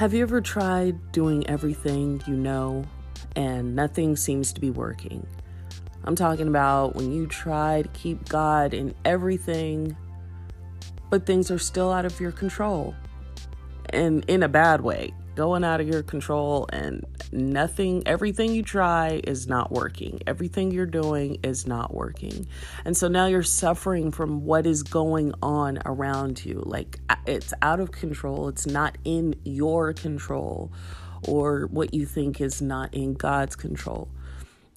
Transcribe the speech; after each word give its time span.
Have 0.00 0.14
you 0.14 0.22
ever 0.22 0.40
tried 0.40 1.12
doing 1.12 1.46
everything 1.46 2.22
you 2.26 2.34
know 2.34 2.86
and 3.36 3.76
nothing 3.76 4.16
seems 4.16 4.50
to 4.54 4.58
be 4.58 4.70
working? 4.70 5.26
I'm 6.04 6.16
talking 6.16 6.48
about 6.48 6.96
when 6.96 7.12
you 7.12 7.26
try 7.26 7.82
to 7.82 7.88
keep 7.90 8.26
God 8.26 8.72
in 8.72 8.94
everything, 9.04 9.94
but 11.10 11.26
things 11.26 11.50
are 11.50 11.58
still 11.58 11.92
out 11.92 12.06
of 12.06 12.18
your 12.18 12.32
control 12.32 12.94
and 13.90 14.24
in 14.24 14.42
a 14.42 14.48
bad 14.48 14.80
way, 14.80 15.12
going 15.40 15.64
out 15.64 15.80
of 15.80 15.88
your 15.88 16.02
control, 16.02 16.68
and 16.70 17.02
nothing, 17.32 18.02
everything 18.04 18.52
you 18.52 18.62
try 18.62 19.22
is 19.24 19.46
not 19.46 19.72
working. 19.72 20.20
Everything 20.26 20.70
you're 20.70 20.84
doing 20.84 21.38
is 21.42 21.66
not 21.66 21.94
working. 21.94 22.46
And 22.84 22.94
so 22.94 23.08
now 23.08 23.24
you're 23.24 23.42
suffering 23.42 24.10
from 24.10 24.44
what 24.44 24.66
is 24.66 24.82
going 24.82 25.32
on 25.42 25.78
around 25.86 26.44
you. 26.44 26.62
Like 26.66 26.98
uh, 27.08 27.16
it's 27.26 27.54
out 27.62 27.80
of 27.80 27.90
control, 27.90 28.48
it's 28.48 28.66
not 28.66 28.98
in 29.02 29.34
your 29.42 29.94
control, 29.94 30.72
or 31.26 31.68
what 31.68 31.94
you 31.94 32.04
think 32.04 32.42
is 32.42 32.60
not 32.60 32.92
in 32.92 33.14
God's 33.14 33.56
control. 33.56 34.10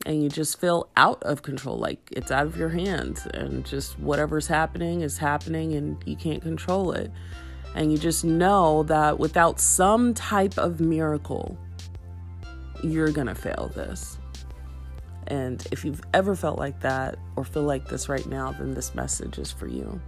And 0.06 0.24
you 0.24 0.30
just 0.30 0.62
feel 0.62 0.88
out 0.96 1.22
of 1.24 1.42
control, 1.42 1.78
like 1.78 2.08
it's 2.10 2.32
out 2.32 2.46
of 2.46 2.56
your 2.56 2.70
hands, 2.70 3.28
and 3.34 3.66
just 3.66 4.00
whatever's 4.00 4.48
happening 4.48 5.02
is 5.02 5.18
happening, 5.18 5.74
and 5.74 6.02
you 6.06 6.16
can't 6.16 6.42
control 6.42 6.94
it. 6.94 7.12
And 7.76 7.92
you 7.92 7.98
just 7.98 8.24
know 8.24 8.84
that 8.84 9.18
without 9.18 9.60
some 9.60 10.14
type 10.14 10.58
of 10.58 10.80
miracle, 10.80 11.58
you're 12.84 13.12
going 13.12 13.28
to 13.28 13.36
fail 13.36 13.72
this. 13.74 14.18
And 15.28 15.66
if 15.72 15.86
you've 15.86 16.02
ever 16.14 16.36
felt 16.36 16.60
like 16.60 16.80
that 16.82 17.18
or 17.36 17.44
feel 17.44 17.64
like 17.64 17.88
this 17.88 18.10
right 18.10 18.26
now, 18.28 18.52
then 18.52 18.74
this 18.74 18.94
message 18.94 19.40
is 19.40 19.52
for 19.52 19.68
you. 19.68 20.00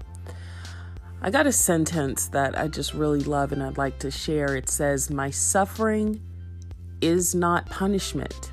I 1.22 1.32
got 1.32 1.48
a 1.48 1.52
sentence 1.52 2.28
that 2.28 2.58
I 2.58 2.68
just 2.68 2.94
really 2.94 3.22
love 3.22 3.52
and 3.52 3.64
I'd 3.64 3.78
like 3.78 3.98
to 4.00 4.12
share. 4.12 4.56
It 4.56 4.70
says, 4.70 5.10
My 5.10 5.30
suffering 5.30 6.22
is 7.02 7.34
not 7.34 7.66
punishment. 7.68 8.52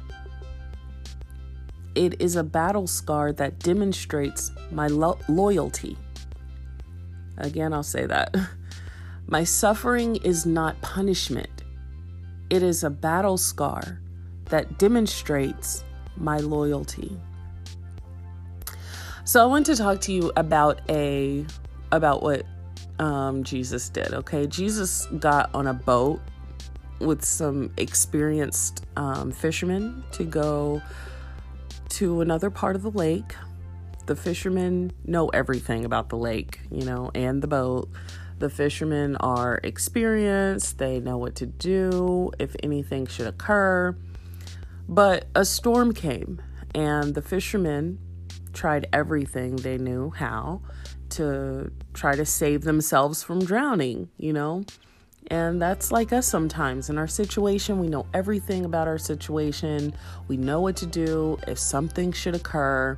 It 1.94 2.20
is 2.22 2.36
a 2.36 2.44
battle 2.44 2.86
scar 2.86 3.32
that 3.32 3.58
demonstrates 3.58 4.50
my 4.70 4.86
lo- 4.86 5.18
loyalty. 5.28 5.98
Again, 7.36 7.72
I'll 7.74 7.82
say 7.82 8.06
that. 8.06 8.34
My 9.26 9.44
suffering 9.44 10.16
is 10.16 10.44
not 10.46 10.80
punishment, 10.82 11.64
it 12.50 12.62
is 12.62 12.84
a 12.84 12.90
battle 12.90 13.38
scar 13.38 14.00
that 14.46 14.78
demonstrates 14.78 15.84
my 16.16 16.38
loyalty. 16.38 17.18
So 19.24 19.42
I 19.42 19.46
want 19.46 19.66
to 19.66 19.76
talk 19.76 20.00
to 20.02 20.12
you 20.12 20.32
about 20.36 20.80
a 20.90 21.46
about 21.90 22.22
what 22.22 22.44
um, 22.98 23.44
Jesus 23.44 23.88
did. 23.88 24.12
Okay, 24.12 24.46
Jesus 24.46 25.06
got 25.18 25.54
on 25.54 25.66
a 25.66 25.74
boat 25.74 26.20
with 26.98 27.24
some 27.24 27.72
experienced 27.76 28.84
um, 28.96 29.32
fishermen 29.32 30.04
to 30.12 30.24
go 30.24 30.82
to 31.90 32.20
another 32.20 32.50
part 32.50 32.76
of 32.76 32.82
the 32.82 32.90
lake. 32.90 33.34
The 34.06 34.16
fishermen 34.16 34.92
know 35.04 35.28
everything 35.28 35.84
about 35.84 36.08
the 36.08 36.16
lake, 36.16 36.60
you 36.70 36.84
know, 36.84 37.10
and 37.14 37.42
the 37.42 37.46
boat. 37.46 37.88
The 38.42 38.50
fishermen 38.50 39.14
are 39.18 39.60
experienced, 39.62 40.78
they 40.78 40.98
know 40.98 41.16
what 41.16 41.36
to 41.36 41.46
do 41.46 42.32
if 42.40 42.56
anything 42.60 43.06
should 43.06 43.28
occur. 43.28 43.96
But 44.88 45.26
a 45.36 45.44
storm 45.44 45.94
came, 45.94 46.42
and 46.74 47.14
the 47.14 47.22
fishermen 47.22 48.00
tried 48.52 48.88
everything 48.92 49.54
they 49.54 49.78
knew 49.78 50.10
how 50.10 50.60
to 51.10 51.70
try 51.94 52.16
to 52.16 52.26
save 52.26 52.62
themselves 52.62 53.22
from 53.22 53.44
drowning, 53.44 54.08
you 54.16 54.32
know? 54.32 54.64
And 55.28 55.62
that's 55.62 55.92
like 55.92 56.12
us 56.12 56.26
sometimes. 56.26 56.90
In 56.90 56.98
our 56.98 57.06
situation, 57.06 57.78
we 57.78 57.86
know 57.86 58.06
everything 58.12 58.64
about 58.64 58.88
our 58.88 58.98
situation. 58.98 59.94
We 60.26 60.36
know 60.36 60.60
what 60.60 60.74
to 60.78 60.86
do 60.86 61.38
if 61.46 61.60
something 61.60 62.10
should 62.10 62.34
occur. 62.34 62.96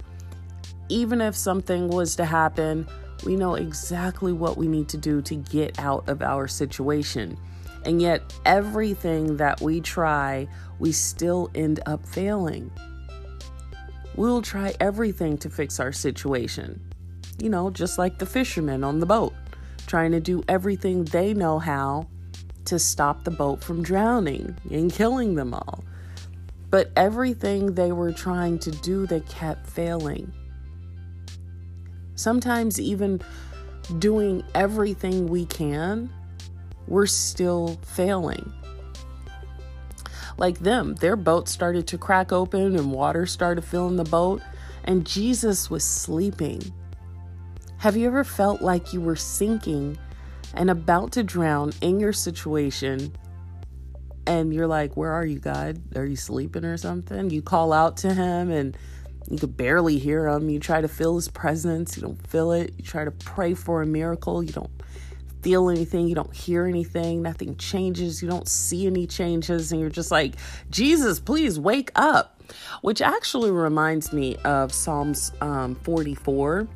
Even 0.89 1.21
if 1.21 1.37
something 1.37 1.89
was 1.89 2.17
to 2.17 2.25
happen, 2.25 2.89
we 3.25 3.37
know 3.37 3.55
exactly 3.55 4.33
what 4.33 4.57
we 4.57 4.67
need 4.67 4.89
to 4.89 4.97
do 4.97 5.23
to 5.23 5.35
get 5.35 5.79
out 5.79 6.09
of 6.09 6.23
our 6.23 6.49
situation. 6.49 7.39
And 7.85 8.01
yet, 8.01 8.23
everything 8.45 9.37
that 9.37 9.61
we 9.61 9.81
try, 9.81 10.49
we 10.79 10.93
still 10.93 11.51
end 11.55 11.81
up 11.87 12.07
failing. 12.07 12.71
We'll 14.17 14.43
try 14.43 14.75
everything 14.81 15.39
to 15.39 15.51
fix 15.51 15.81
our 15.81 15.93
situation. 15.93 16.81
You 17.39 17.51
know, 17.51 17.71
just 17.71 17.99
like 17.99 18.19
the 18.19 18.27
fishermen 18.27 18.85
on 18.85 19.01
the 19.01 19.07
boat, 19.07 19.35
trying 19.87 20.13
to 20.13 20.21
do 20.21 20.43
everything 20.49 21.05
they 21.05 21.35
know 21.35 21.59
how 21.59 22.09
to 22.67 22.79
stop 22.79 23.25
the 23.25 23.31
boat 23.31 23.63
from 23.63 23.83
drowning 23.83 24.57
and 24.71 24.93
killing 24.93 25.35
them 25.35 25.53
all. 25.53 25.85
But 26.71 26.91
everything 26.97 27.75
they 27.75 27.93
were 27.93 28.13
trying 28.13 28.59
to 28.61 28.71
do, 28.71 29.07
they 29.07 29.21
kept 29.21 29.69
failing. 29.69 30.33
Sometimes, 32.15 32.81
even 32.81 33.21
doing 33.99 34.43
everything 34.55 35.29
we 35.29 35.47
can, 35.47 36.11
we're 36.87 37.07
still 37.07 37.79
failing. 37.83 38.53
Like 40.37 40.59
them, 40.59 40.95
their 40.97 41.17
boat 41.17 41.49
started 41.49 41.87
to 41.89 41.99
crack 41.99 42.33
open 42.33 42.77
and 42.77 42.93
water 42.93 43.27
started 43.27 43.63
filling 43.63 43.97
the 43.97 44.05
boat, 44.05 44.43
and 44.85 45.07
Jesus 45.07 45.71
was 45.71 45.85
sleeping. 45.85 46.63
Have 47.79 47.97
you 47.97 48.07
ever 48.07 48.25
felt 48.25 48.63
like 48.63 48.93
you 48.93 49.01
were 49.01 49.17
sinking 49.17 49.99
and 50.55 50.71
about 50.71 51.13
to 51.13 51.23
drown 51.23 51.73
in 51.81 52.01
your 52.01 52.13
situation? 52.13 53.13
And 54.27 54.55
you're 54.55 54.67
like, 54.67 54.97
Where 54.97 55.13
are 55.13 55.27
you, 55.27 55.39
God? 55.39 55.83
Are 55.97 56.07
you 56.07 56.17
sleeping 56.17 56.65
or 56.65 56.79
something? 56.79 57.31
You 57.31 57.43
call 57.43 57.73
out 57.73 57.99
to 57.99 58.15
Him 58.15 58.51
and 58.51 58.77
you 59.31 59.39
could 59.39 59.57
barely 59.57 59.99
hear 59.99 60.27
him. 60.29 60.49
You 60.49 60.59
try 60.59 60.81
to 60.81 60.89
feel 60.89 61.17
his 61.17 61.29
presence, 61.29 61.97
you 61.97 62.03
don't 62.03 62.27
feel 62.29 62.53
it. 62.53 62.75
You 62.77 62.85
try 62.85 63.05
to 63.05 63.11
pray 63.11 63.55
for 63.55 63.83
a 63.83 63.87
miracle, 63.87 64.43
you 64.43 64.53
don't 64.53 64.71
feel 65.43 65.69
anything, 65.69 66.09
you 66.09 66.15
don't 66.15 66.35
hear 66.35 66.67
anything, 66.67 67.23
nothing 67.23 67.57
changes, 67.57 68.23
you 68.23 68.29
don't 68.29 68.49
see 68.49 68.87
any 68.87 69.07
changes, 69.07 69.73
and 69.73 69.81
you're 69.81 69.91
just 69.91 70.11
like, 70.11 70.37
Jesus, 70.71 71.21
please 71.21 71.61
wake 71.61 71.91
up. 71.95 72.43
Which 72.83 73.01
actually 73.01 73.51
reminds 73.51 74.12
me 74.12 74.37
of 74.45 74.73
Psalms 74.73 75.33
um, 75.41 75.77
44. 75.77 76.69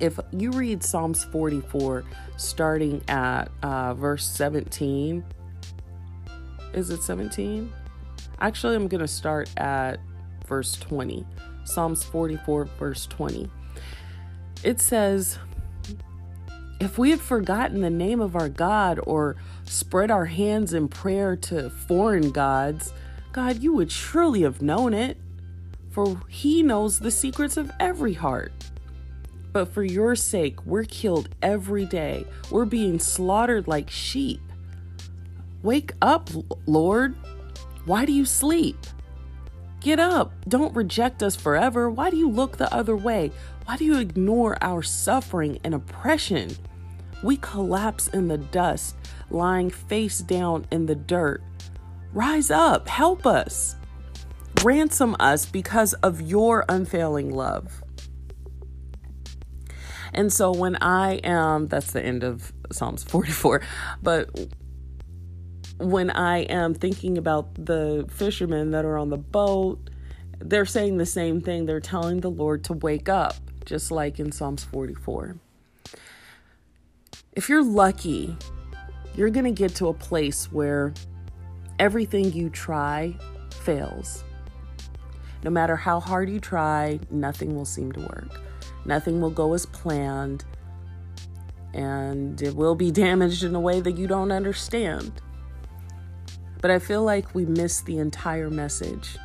If 0.00 0.18
you 0.32 0.50
read 0.50 0.82
Psalms 0.82 1.24
44, 1.24 2.04
starting 2.36 3.02
at 3.08 3.50
uh, 3.62 3.94
verse 3.94 4.26
17, 4.26 5.24
is 6.74 6.90
it 6.90 7.02
17? 7.02 7.72
Actually, 8.40 8.76
I'm 8.76 8.88
going 8.88 9.00
to 9.00 9.08
start 9.08 9.48
at 9.56 9.98
verse 10.46 10.76
20. 10.76 11.26
Psalms 11.64 12.04
44, 12.04 12.64
verse 12.78 13.06
20. 13.06 13.50
It 14.62 14.80
says, 14.80 15.38
If 16.80 16.98
we 16.98 17.10
had 17.10 17.20
forgotten 17.20 17.80
the 17.80 17.90
name 17.90 18.20
of 18.20 18.36
our 18.36 18.48
God 18.48 19.00
or 19.02 19.36
spread 19.64 20.10
our 20.10 20.26
hands 20.26 20.74
in 20.74 20.88
prayer 20.88 21.36
to 21.36 21.70
foreign 21.70 22.30
gods, 22.30 22.92
God, 23.32 23.62
you 23.62 23.72
would 23.74 23.90
surely 23.90 24.42
have 24.42 24.62
known 24.62 24.94
it, 24.94 25.18
for 25.90 26.20
He 26.28 26.62
knows 26.62 26.98
the 26.98 27.10
secrets 27.10 27.56
of 27.56 27.70
every 27.80 28.14
heart. 28.14 28.52
But 29.52 29.72
for 29.72 29.84
your 29.84 30.16
sake, 30.16 30.64
we're 30.66 30.84
killed 30.84 31.28
every 31.40 31.84
day. 31.84 32.26
We're 32.50 32.64
being 32.64 32.98
slaughtered 32.98 33.68
like 33.68 33.88
sheep. 33.88 34.40
Wake 35.62 35.92
up, 36.02 36.28
Lord. 36.66 37.14
Why 37.84 38.04
do 38.04 38.12
you 38.12 38.24
sleep? 38.24 38.76
Get 39.84 40.00
up. 40.00 40.32
Don't 40.48 40.74
reject 40.74 41.22
us 41.22 41.36
forever. 41.36 41.90
Why 41.90 42.08
do 42.08 42.16
you 42.16 42.30
look 42.30 42.56
the 42.56 42.72
other 42.74 42.96
way? 42.96 43.30
Why 43.66 43.76
do 43.76 43.84
you 43.84 43.98
ignore 43.98 44.56
our 44.62 44.82
suffering 44.82 45.58
and 45.62 45.74
oppression? 45.74 46.56
We 47.22 47.36
collapse 47.36 48.08
in 48.08 48.28
the 48.28 48.38
dust, 48.38 48.96
lying 49.28 49.68
face 49.68 50.20
down 50.20 50.66
in 50.70 50.86
the 50.86 50.94
dirt. 50.94 51.42
Rise 52.14 52.50
up. 52.50 52.88
Help 52.88 53.26
us. 53.26 53.76
Ransom 54.62 55.16
us 55.20 55.44
because 55.44 55.92
of 55.92 56.22
your 56.22 56.64
unfailing 56.70 57.30
love. 57.30 57.82
And 60.14 60.32
so 60.32 60.50
when 60.50 60.76
I 60.76 61.16
am, 61.16 61.68
that's 61.68 61.92
the 61.92 62.02
end 62.02 62.24
of 62.24 62.54
Psalms 62.72 63.04
44, 63.04 63.60
but 64.02 64.30
when 65.84 66.10
I 66.10 66.38
am 66.38 66.74
thinking 66.74 67.18
about 67.18 67.54
the 67.54 68.06
fishermen 68.10 68.70
that 68.70 68.84
are 68.84 68.98
on 68.98 69.10
the 69.10 69.18
boat, 69.18 69.90
they're 70.38 70.66
saying 70.66 70.96
the 70.96 71.06
same 71.06 71.40
thing. 71.40 71.66
They're 71.66 71.80
telling 71.80 72.20
the 72.20 72.30
Lord 72.30 72.64
to 72.64 72.72
wake 72.72 73.08
up, 73.08 73.36
just 73.64 73.90
like 73.90 74.18
in 74.18 74.32
Psalms 74.32 74.64
44. 74.64 75.36
If 77.32 77.48
you're 77.48 77.64
lucky, 77.64 78.36
you're 79.14 79.30
going 79.30 79.44
to 79.44 79.52
get 79.52 79.74
to 79.76 79.88
a 79.88 79.94
place 79.94 80.50
where 80.50 80.94
everything 81.78 82.32
you 82.32 82.48
try 82.48 83.14
fails. 83.50 84.24
No 85.42 85.50
matter 85.50 85.76
how 85.76 86.00
hard 86.00 86.30
you 86.30 86.40
try, 86.40 86.98
nothing 87.10 87.54
will 87.54 87.66
seem 87.66 87.92
to 87.92 88.00
work. 88.00 88.40
Nothing 88.86 89.20
will 89.20 89.30
go 89.30 89.52
as 89.52 89.66
planned, 89.66 90.44
and 91.74 92.40
it 92.40 92.54
will 92.54 92.74
be 92.74 92.90
damaged 92.92 93.44
in 93.44 93.54
a 93.54 93.60
way 93.60 93.80
that 93.80 93.98
you 93.98 94.06
don't 94.06 94.32
understand. 94.32 95.20
But 96.64 96.70
I 96.70 96.78
feel 96.78 97.02
like 97.02 97.34
we 97.34 97.44
miss 97.44 97.82
the 97.82 97.98
entire 97.98 98.48
message. 98.48 99.18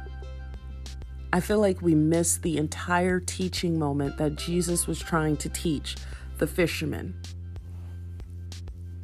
I 1.32 1.40
feel 1.40 1.62
like 1.62 1.82
we 1.82 1.96
miss 1.96 2.36
the 2.36 2.58
entire 2.58 3.22
teaching 3.22 3.80
moment 3.80 4.18
that 4.18 4.36
Jesus 4.36 4.88
was 4.88 5.00
trying 5.00 5.38
to 5.38 5.48
teach 5.48 5.96
the 6.38 6.46
fishermen. 6.46 7.18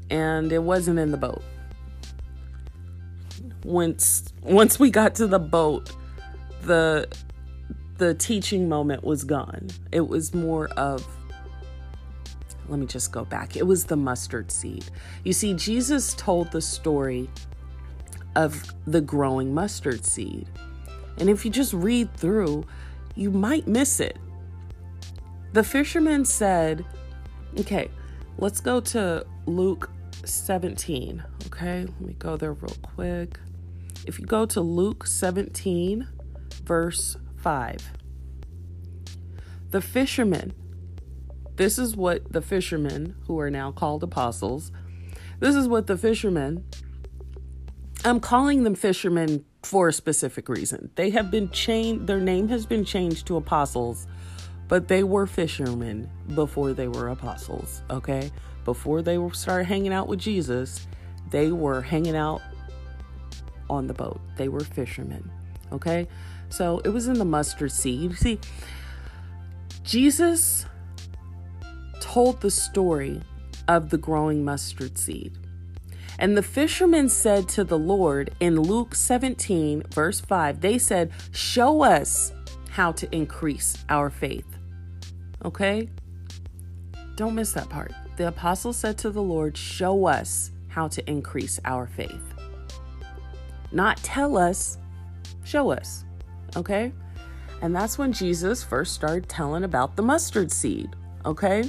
And 0.09 0.51
it 0.51 0.61
wasn't 0.61 0.99
in 0.99 1.11
the 1.11 1.17
boat. 1.17 1.43
Once 3.63 4.25
once 4.41 4.79
we 4.79 4.89
got 4.89 5.15
to 5.15 5.27
the 5.27 5.39
boat, 5.39 5.93
the 6.63 7.07
the 7.99 8.15
teaching 8.15 8.67
moment 8.67 9.05
was 9.05 9.23
gone. 9.23 9.69
It 9.93 10.09
was 10.09 10.33
more 10.33 10.67
of 10.71 11.07
let 12.67 12.79
me 12.79 12.85
just 12.85 13.13
go 13.13 13.23
back. 13.23 13.55
It 13.55 13.65
was 13.65 13.85
the 13.85 13.95
mustard 13.95 14.51
seed. 14.51 14.83
You 15.23 15.31
see, 15.31 15.53
Jesus 15.53 16.13
told 16.15 16.51
the 16.51 16.61
story 16.61 17.29
of 18.35 18.73
the 18.85 19.01
growing 19.01 19.53
mustard 19.53 20.05
seed. 20.05 20.47
And 21.17 21.29
if 21.29 21.45
you 21.45 21.51
just 21.51 21.73
read 21.73 22.13
through, 22.15 22.65
you 23.15 23.31
might 23.31 23.67
miss 23.67 23.99
it. 23.99 24.17
The 25.53 25.63
fisherman 25.63 26.25
said, 26.25 26.85
okay, 27.59 27.89
let's 28.37 28.59
go 28.59 28.81
to 28.81 29.25
Luke 29.45 29.89
17. 30.25 31.23
Okay, 31.47 31.85
let 31.85 32.01
me 32.01 32.13
go 32.19 32.35
there 32.35 32.53
real 32.53 32.75
quick. 32.81 33.39
If 34.05 34.19
you 34.19 34.25
go 34.25 34.45
to 34.47 34.61
Luke 34.61 35.07
17, 35.07 36.07
verse 36.63 37.17
5, 37.37 37.91
the 39.71 39.81
fishermen, 39.81 40.53
this 41.55 41.79
is 41.79 41.95
what 41.95 42.31
the 42.31 42.41
fishermen, 42.41 43.15
who 43.27 43.39
are 43.39 43.49
now 43.49 43.71
called 43.71 44.03
apostles, 44.03 44.71
this 45.39 45.55
is 45.55 45.67
what 45.67 45.87
the 45.87 45.97
fishermen, 45.97 46.65
I'm 48.06 48.19
calling 48.19 48.62
them 48.62 48.75
fishermen 48.75 49.44
for 49.63 49.88
a 49.88 49.94
specific 49.94 50.48
reason. 50.48 50.92
They 50.94 51.10
have 51.10 51.31
been 51.31 51.50
changed, 51.50 52.06
their 52.06 52.19
name 52.19 52.48
has 52.50 52.68
been 52.68 52.86
changed 52.86 53.25
to 53.28 53.38
apostles, 53.38 54.06
but 54.68 54.88
they 54.88 55.04
were 55.04 55.25
fishermen 55.25 56.07
before 56.36 56.74
they 56.74 56.88
were 56.88 57.10
apostles, 57.10 57.81
okay? 57.90 58.31
Before 58.63 59.02
they 59.02 59.18
started 59.31 59.63
hanging 59.63 59.92
out 59.92 60.07
with 60.07 60.19
Jesus, 60.19 60.86
they 61.31 61.52
were 61.52 61.81
hanging 61.81 62.16
out 62.16 62.44
on 63.72 63.88
the 63.88 63.94
boat. 63.96 64.22
They 64.38 64.50
were 64.50 64.60
fishermen, 64.60 65.28
okay? 65.72 66.07
So 66.50 66.81
it 66.86 66.90
was 66.90 67.07
in 67.07 67.18
the 67.18 67.25
mustard 67.25 67.72
seed. 67.72 68.12
You 68.12 68.13
See, 68.13 68.40
Jesus 69.84 70.68
told 72.02 72.42
the 72.42 72.52
story 72.52 73.24
of 73.68 73.90
the 73.90 73.98
growing 73.98 74.46
mustard 74.46 75.00
seed. 75.00 75.40
And 76.19 76.38
the 76.38 76.44
fishermen 76.44 77.09
said 77.09 77.50
to 77.50 77.63
the 77.63 77.77
Lord 77.77 78.33
in 78.39 78.59
Luke 78.59 78.95
17, 78.95 79.83
verse 79.91 80.21
5, 80.21 80.62
they 80.62 80.77
said, 80.77 81.12
Show 81.31 81.81
us 81.83 82.31
how 82.69 82.91
to 82.94 83.15
increase 83.15 83.77
our 83.89 84.09
faith. 84.09 84.45
Okay? 85.44 85.89
Don't 87.15 87.35
miss 87.35 87.53
that 87.53 87.69
part. 87.69 87.94
The 88.17 88.27
apostle 88.27 88.73
said 88.73 88.97
to 89.00 89.09
the 89.09 89.21
Lord, 89.21 89.57
Show 89.57 90.06
us 90.06 90.51
how 90.67 90.88
to 90.89 91.09
increase 91.09 91.59
our 91.65 91.88
faith. 91.88 92.33
Not 93.71 93.97
tell 93.97 94.38
us, 94.38 94.77
show 95.44 95.71
us. 95.71 96.06
Okay? 96.56 96.94
And 97.61 97.75
that's 97.75 97.97
when 97.97 98.13
Jesus 98.13 98.63
first 98.63 98.94
started 98.94 99.27
telling 99.27 99.63
about 99.63 99.95
the 99.95 100.01
mustard 100.01 100.51
seed. 100.51 100.89
Okay? 101.25 101.63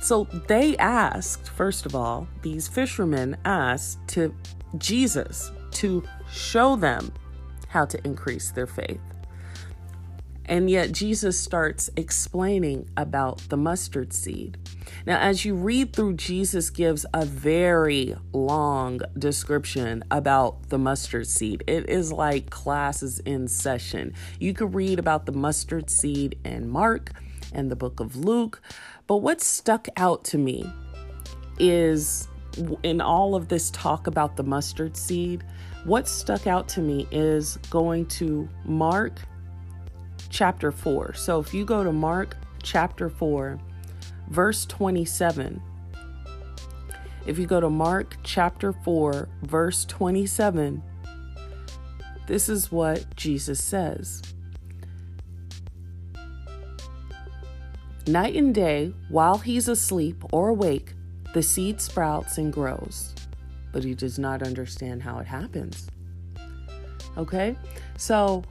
So 0.00 0.24
they 0.46 0.76
asked, 0.76 1.48
first 1.48 1.86
of 1.86 1.94
all, 1.94 2.28
these 2.42 2.68
fishermen 2.68 3.36
asked 3.44 4.06
to 4.08 4.34
Jesus 4.78 5.50
to 5.72 6.02
show 6.30 6.76
them 6.76 7.12
how 7.68 7.84
to 7.86 8.04
increase 8.06 8.50
their 8.50 8.66
faith. 8.66 9.00
And 10.48 10.70
yet 10.70 10.92
Jesus 10.92 11.38
starts 11.38 11.90
explaining 11.96 12.88
about 12.96 13.38
the 13.48 13.56
mustard 13.56 14.12
seed. 14.12 14.56
Now, 15.04 15.18
as 15.18 15.44
you 15.44 15.56
read 15.56 15.92
through, 15.92 16.14
Jesus 16.14 16.70
gives 16.70 17.04
a 17.12 17.26
very 17.26 18.14
long 18.32 19.00
description 19.18 20.04
about 20.10 20.68
the 20.68 20.78
mustard 20.78 21.26
seed. 21.26 21.64
It 21.66 21.90
is 21.90 22.12
like 22.12 22.50
classes 22.50 23.18
in 23.20 23.48
session. 23.48 24.14
You 24.38 24.54
could 24.54 24.72
read 24.72 25.00
about 25.00 25.26
the 25.26 25.32
mustard 25.32 25.90
seed 25.90 26.38
in 26.44 26.68
Mark 26.68 27.10
and 27.52 27.70
the 27.70 27.76
book 27.76 27.98
of 27.98 28.14
Luke. 28.16 28.62
But 29.06 29.18
what 29.18 29.40
stuck 29.40 29.88
out 29.96 30.24
to 30.24 30.38
me 30.38 30.70
is 31.58 32.28
in 32.82 33.00
all 33.00 33.34
of 33.34 33.48
this 33.48 33.70
talk 33.70 34.06
about 34.06 34.36
the 34.36 34.42
mustard 34.42 34.96
seed, 34.96 35.44
what 35.84 36.08
stuck 36.08 36.46
out 36.46 36.68
to 36.70 36.80
me 36.80 37.06
is 37.10 37.58
going 37.70 38.06
to 38.06 38.48
Mark 38.64 39.20
chapter 40.30 40.72
4. 40.72 41.14
So 41.14 41.38
if 41.38 41.54
you 41.54 41.64
go 41.64 41.84
to 41.84 41.92
Mark 41.92 42.36
chapter 42.62 43.08
4, 43.08 43.60
verse 44.28 44.66
27, 44.66 45.62
if 47.26 47.38
you 47.38 47.46
go 47.46 47.60
to 47.60 47.70
Mark 47.70 48.16
chapter 48.24 48.72
4, 48.72 49.28
verse 49.42 49.84
27, 49.84 50.82
this 52.26 52.48
is 52.48 52.72
what 52.72 53.14
Jesus 53.14 53.62
says. 53.62 54.22
Night 58.08 58.36
and 58.36 58.54
day, 58.54 58.94
while 59.08 59.38
he's 59.38 59.66
asleep 59.66 60.22
or 60.32 60.48
awake, 60.48 60.94
the 61.34 61.42
seed 61.42 61.80
sprouts 61.80 62.38
and 62.38 62.52
grows, 62.52 63.12
but 63.72 63.82
he 63.82 63.94
does 63.94 64.16
not 64.16 64.44
understand 64.44 65.02
how 65.02 65.18
it 65.18 65.26
happens. 65.26 65.88
Okay? 67.18 67.56
So, 67.96 68.44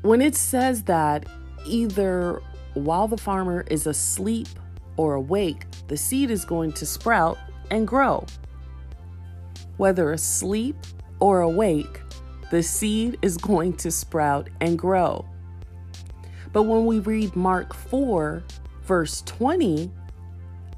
when 0.00 0.22
it 0.22 0.34
says 0.34 0.84
that 0.84 1.26
either 1.66 2.40
while 2.72 3.06
the 3.06 3.18
farmer 3.18 3.66
is 3.70 3.86
asleep 3.86 4.48
or 4.96 5.12
awake, 5.14 5.66
the 5.88 5.96
seed 5.98 6.30
is 6.30 6.46
going 6.46 6.72
to 6.72 6.86
sprout 6.86 7.36
and 7.70 7.86
grow. 7.86 8.24
Whether 9.76 10.12
asleep 10.12 10.76
or 11.20 11.42
awake, 11.42 12.00
the 12.50 12.62
seed 12.62 13.18
is 13.20 13.36
going 13.36 13.74
to 13.78 13.90
sprout 13.90 14.48
and 14.62 14.78
grow. 14.78 15.26
But 16.54 16.62
when 16.62 16.86
we 16.86 17.00
read 17.00 17.34
Mark 17.34 17.74
4, 17.74 18.44
verse 18.84 19.22
20, 19.22 19.90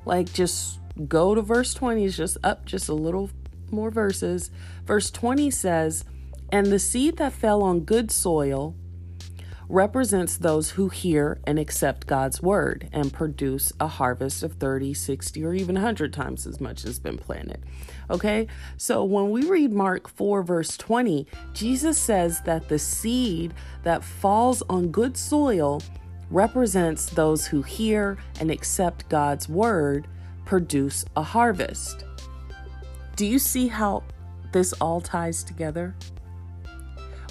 like 0.06 0.32
just 0.32 0.80
go 1.06 1.34
to 1.34 1.42
verse 1.42 1.74
20, 1.74 2.02
is 2.02 2.16
just 2.16 2.38
up 2.42 2.64
just 2.64 2.88
a 2.88 2.94
little 2.94 3.28
more 3.70 3.90
verses. 3.90 4.50
Verse 4.86 5.10
20 5.10 5.50
says, 5.50 6.04
And 6.50 6.68
the 6.68 6.78
seed 6.78 7.18
that 7.18 7.34
fell 7.34 7.62
on 7.62 7.80
good 7.80 8.10
soil 8.10 8.74
represents 9.68 10.36
those 10.36 10.70
who 10.70 10.88
hear 10.88 11.40
and 11.44 11.58
accept 11.58 12.06
God's 12.06 12.40
word 12.40 12.88
and 12.92 13.12
produce 13.12 13.72
a 13.80 13.88
harvest 13.88 14.42
of 14.42 14.54
30, 14.54 14.94
60, 14.94 15.44
or 15.44 15.54
even 15.54 15.74
100 15.74 16.12
times 16.12 16.46
as 16.46 16.60
much 16.60 16.82
has 16.82 16.98
been 16.98 17.18
planted. 17.18 17.64
Okay, 18.10 18.46
so 18.76 19.04
when 19.04 19.30
we 19.30 19.48
read 19.48 19.72
Mark 19.72 20.08
4, 20.08 20.42
verse 20.42 20.76
20, 20.76 21.26
Jesus 21.52 21.98
says 21.98 22.40
that 22.42 22.68
the 22.68 22.78
seed 22.78 23.54
that 23.82 24.04
falls 24.04 24.62
on 24.68 24.88
good 24.88 25.16
soil 25.16 25.82
represents 26.30 27.06
those 27.06 27.46
who 27.46 27.62
hear 27.62 28.18
and 28.40 28.50
accept 28.50 29.08
God's 29.08 29.48
word 29.48 30.06
produce 30.44 31.04
a 31.16 31.22
harvest. 31.22 32.04
Do 33.16 33.26
you 33.26 33.38
see 33.38 33.68
how 33.68 34.04
this 34.52 34.72
all 34.74 35.00
ties 35.00 35.42
together? 35.42 35.94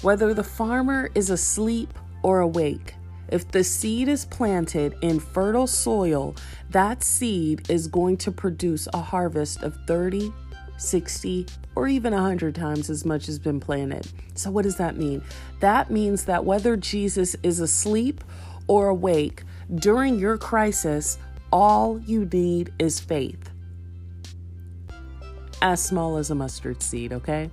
Whether 0.02 0.34
the 0.34 0.44
farmer 0.44 1.10
is 1.14 1.30
asleep 1.30 1.92
or 2.26 2.40
awake. 2.40 2.96
If 3.28 3.52
the 3.52 3.62
seed 3.62 4.08
is 4.08 4.24
planted 4.24 4.96
in 5.00 5.20
fertile 5.20 5.68
soil, 5.68 6.34
that 6.70 7.04
seed 7.04 7.70
is 7.70 7.86
going 7.86 8.16
to 8.18 8.32
produce 8.32 8.88
a 8.92 8.98
harvest 8.98 9.62
of 9.62 9.76
30, 9.86 10.32
60, 10.76 11.46
or 11.76 11.86
even 11.86 12.12
100 12.12 12.56
times 12.56 12.90
as 12.90 13.04
much 13.04 13.28
as 13.28 13.38
been 13.38 13.60
planted. 13.60 14.08
So, 14.34 14.50
what 14.50 14.64
does 14.64 14.76
that 14.78 14.96
mean? 14.96 15.22
That 15.60 15.92
means 15.92 16.24
that 16.24 16.44
whether 16.44 16.76
Jesus 16.76 17.36
is 17.44 17.60
asleep 17.60 18.24
or 18.66 18.88
awake 18.88 19.44
during 19.76 20.18
your 20.18 20.36
crisis, 20.36 21.18
all 21.52 22.00
you 22.00 22.24
need 22.24 22.72
is 22.80 22.98
faith. 22.98 23.50
As 25.62 25.80
small 25.80 26.16
as 26.16 26.30
a 26.30 26.34
mustard 26.34 26.82
seed, 26.82 27.12
okay? 27.12 27.50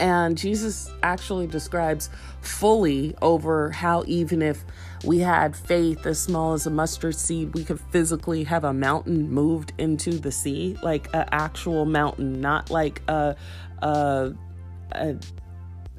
And 0.00 0.36
Jesus 0.36 0.90
actually 1.02 1.46
describes 1.46 2.08
fully 2.40 3.14
over 3.20 3.70
how 3.70 4.02
even 4.06 4.40
if 4.40 4.64
we 5.04 5.18
had 5.18 5.54
faith 5.54 6.06
as 6.06 6.18
small 6.18 6.54
as 6.54 6.66
a 6.66 6.70
mustard 6.70 7.14
seed, 7.14 7.54
we 7.54 7.64
could 7.64 7.78
physically 7.78 8.44
have 8.44 8.64
a 8.64 8.72
mountain 8.72 9.30
moved 9.30 9.74
into 9.76 10.12
the 10.12 10.32
sea, 10.32 10.78
like 10.82 11.08
an 11.14 11.28
actual 11.32 11.84
mountain, 11.84 12.40
not 12.40 12.70
like 12.70 13.02
a, 13.08 13.36
a, 13.82 14.32
a 14.92 15.16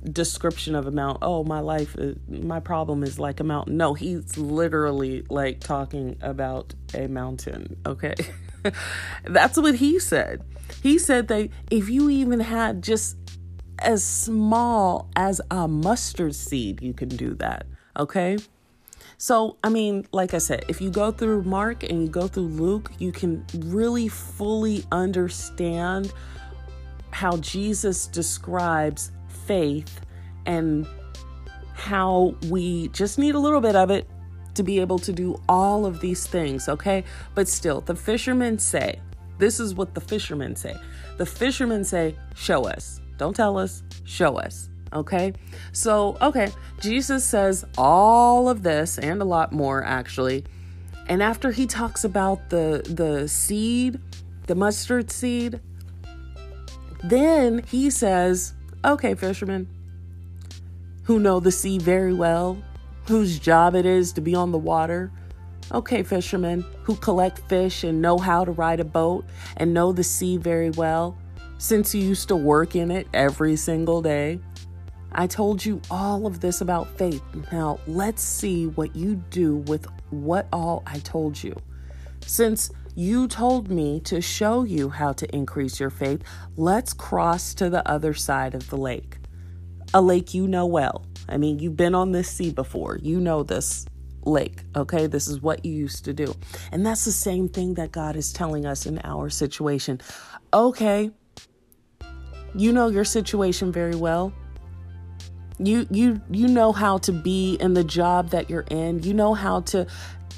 description 0.04 0.74
of 0.74 0.88
a 0.88 0.92
mountain. 0.92 1.20
Oh, 1.22 1.44
my 1.44 1.60
life, 1.60 1.96
uh, 2.00 2.14
my 2.28 2.60
problem 2.60 3.04
is 3.04 3.20
like 3.20 3.40
a 3.40 3.44
mountain. 3.44 3.78
No, 3.78 3.94
he's 3.94 4.36
literally 4.36 5.24
like 5.30 5.60
talking 5.60 6.18
about 6.22 6.74
a 6.96 7.06
mountain, 7.08 7.78
okay? 7.86 8.16
That's 9.26 9.58
what 9.58 9.76
he 9.76 10.00
said. 10.00 10.44
He 10.82 10.98
said 10.98 11.28
that 11.28 11.50
if 11.70 11.90
you 11.90 12.10
even 12.10 12.40
had 12.40 12.82
just 12.82 13.18
as 13.82 14.04
small 14.04 15.10
as 15.16 15.42
a 15.50 15.68
mustard 15.68 16.36
seed, 16.36 16.82
you 16.82 16.94
can 16.94 17.10
do 17.10 17.34
that. 17.36 17.66
Okay? 17.98 18.38
So, 19.18 19.58
I 19.64 19.70
mean, 19.70 20.08
like 20.12 20.34
I 20.34 20.40
said, 20.40 20.66
if 20.68 20.82
you 20.82 20.90
go 20.90 21.12
through 21.12 21.44
Mark 21.44 21.84
and 21.84 22.02
you 22.02 22.08
go 22.08 22.28
through 22.28 22.48
Luke, 22.48 22.92
you 22.98 23.12
can 23.12 23.46
really 23.56 24.08
fully 24.08 24.84
understand 24.92 26.12
how 27.12 27.38
Jesus 27.38 28.08
describes 28.08 29.12
faith 29.46 30.02
and 30.46 30.88
how 31.74 32.36
we 32.50 32.88
just 32.90 33.20
need 33.20 33.36
a 33.36 33.40
little 33.40 33.62
bit 33.62 33.76
of 33.76 33.92
it 33.92 34.08
to 34.56 34.64
be 34.64 34.80
able 34.80 35.00
to 35.00 35.14
do 35.14 35.40
all 35.48 35.86
of 35.86 36.00
these 36.00 36.26
things, 36.26 36.68
okay? 36.70 37.04
But 37.36 37.48
still, 37.48 37.82
the 37.82 37.96
fishermen 37.96 38.60
say, 38.60 39.00
this 39.38 39.60
is 39.60 39.74
what 39.74 39.94
the 39.94 40.02
fishermen 40.02 40.56
say. 40.56 40.76
The 41.18 41.26
fishermen 41.26 41.84
say, 41.84 42.16
show 42.36 42.66
us. 42.66 43.01
Don't 43.22 43.36
tell 43.36 43.60
us, 43.60 43.84
show 44.04 44.38
us. 44.38 44.68
Okay. 44.94 45.32
So, 45.74 46.18
okay, 46.24 46.50
Jesus 46.80 47.24
says 47.24 47.64
all 47.78 48.50
of 48.50 48.64
this 48.64 48.98
and 48.98 49.22
a 49.22 49.26
lot 49.26 49.54
more 49.54 49.84
actually. 49.84 50.44
And 51.08 51.22
after 51.22 51.52
he 51.52 51.68
talks 51.68 52.04
about 52.04 52.50
the 52.50 52.82
the 52.90 53.28
seed, 53.28 54.00
the 54.48 54.56
mustard 54.56 55.12
seed, 55.12 55.60
then 57.04 57.64
he 57.68 57.92
says, 57.92 58.56
"Okay, 58.84 59.14
fishermen 59.14 59.68
who 61.04 61.20
know 61.20 61.40
the 61.40 61.52
sea 61.52 61.78
very 61.78 62.14
well, 62.14 62.58
whose 63.08 63.38
job 63.38 63.76
it 63.76 63.86
is 63.86 64.14
to 64.14 64.22
be 64.22 64.34
on 64.34 64.52
the 64.52 64.58
water. 64.58 65.12
Okay, 65.72 66.02
fishermen 66.02 66.66
who 66.86 66.96
collect 66.96 67.48
fish 67.48 67.84
and 67.84 68.02
know 68.02 68.18
how 68.18 68.44
to 68.46 68.52
ride 68.52 68.80
a 68.80 68.84
boat 68.86 69.26
and 69.58 69.76
know 69.76 69.92
the 69.92 70.04
sea 70.04 70.38
very 70.38 70.72
well, 70.72 71.16
since 71.62 71.94
you 71.94 72.02
used 72.02 72.28
to 72.28 72.36
work 72.36 72.76
in 72.76 72.90
it 72.90 73.08
every 73.14 73.56
single 73.56 74.02
day. 74.02 74.40
I 75.12 75.28
told 75.28 75.64
you 75.64 75.80
all 75.92 76.26
of 76.26 76.40
this 76.40 76.62
about 76.62 76.98
faith. 76.98 77.22
Now, 77.52 77.80
let's 77.86 78.24
see 78.24 78.66
what 78.66 78.96
you 78.96 79.16
do 79.30 79.58
with 79.68 79.86
what 80.10 80.48
all 80.52 80.82
I 80.88 80.98
told 81.00 81.42
you. 81.42 81.56
Since 82.26 82.72
you 82.96 83.28
told 83.28 83.70
me 83.70 84.00
to 84.06 84.22
show 84.22 84.64
you 84.64 84.90
how 84.90 85.14
to 85.14 85.36
increase 85.36 85.80
your 85.80 85.92
faith, 85.92 86.24
let's 86.58 86.94
cross 86.94 87.54
to 87.54 87.70
the 87.70 87.88
other 87.88 88.16
side 88.16 88.56
of 88.56 88.68
the 88.72 88.78
lake. 88.78 89.18
A 89.94 90.02
lake 90.02 90.34
you 90.34 90.48
know 90.48 90.66
well. 90.66 91.06
I 91.30 91.38
mean, 91.38 91.60
you've 91.60 91.78
been 91.78 91.94
on 91.94 92.12
this 92.12 92.28
sea 92.28 92.52
before. 92.52 92.98
You 93.04 93.20
know 93.20 93.44
this 93.44 93.86
lake, 94.26 94.64
okay? 94.76 95.06
This 95.06 95.28
is 95.28 95.44
what 95.44 95.64
you 95.64 95.74
used 95.74 96.06
to 96.06 96.14
do. 96.14 96.34
And 96.72 96.84
that's 96.84 97.06
the 97.06 97.12
same 97.12 97.48
thing 97.48 97.76
that 97.76 97.92
God 97.92 98.16
is 98.16 98.34
telling 98.34 98.66
us 98.66 98.88
in 98.88 99.00
our 99.04 99.30
situation. 99.30 100.02
Okay, 100.54 101.12
you 102.56 102.72
know 102.72 102.88
your 102.88 103.06
situation 103.06 103.72
very 103.72 103.96
well. 103.96 104.34
You 105.60 105.88
you 105.92 106.22
you 106.30 106.48
know 106.48 106.72
how 106.72 106.98
to 107.00 107.12
be 107.12 107.56
in 107.56 107.74
the 107.74 107.84
job 107.84 108.30
that 108.30 108.50
you're 108.50 108.66
in. 108.70 109.04
You 109.04 109.14
know 109.14 109.34
how 109.34 109.62
to 109.62 109.88